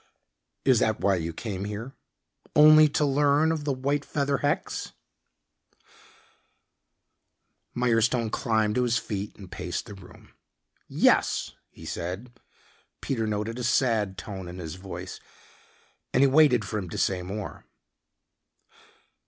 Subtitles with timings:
[0.65, 1.93] "Is that why you came here?
[2.55, 4.93] Only to learn of the white feather hex?"
[7.75, 10.33] Mirestone climbed to his feet and paced the room.
[10.87, 12.31] "Yes," he said.
[12.99, 15.19] Peter noted a sad tone in his voice,
[16.15, 17.67] and he waited for him to say more.